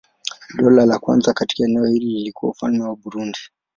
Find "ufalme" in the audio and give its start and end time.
2.51-2.83